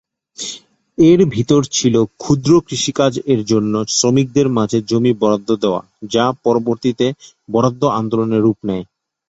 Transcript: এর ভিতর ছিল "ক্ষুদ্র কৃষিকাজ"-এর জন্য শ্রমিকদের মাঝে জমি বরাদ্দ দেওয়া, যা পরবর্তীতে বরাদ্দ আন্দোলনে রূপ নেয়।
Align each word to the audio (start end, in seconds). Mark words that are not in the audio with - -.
এর 0.97 1.19
ভিতর 1.27 1.61
ছিল 1.71 1.95
"ক্ষুদ্র 2.17 2.51
কৃষিকাজ"-এর 2.67 3.41
জন্য 3.51 3.73
শ্রমিকদের 3.91 4.47
মাঝে 4.57 4.77
জমি 4.89 5.11
বরাদ্দ 5.21 5.49
দেওয়া, 5.63 5.81
যা 6.11 6.25
পরবর্তীতে 6.45 7.05
বরাদ্দ 7.49 7.81
আন্দোলনে 7.99 8.37
রূপ 8.39 8.57
নেয়। 8.67 8.85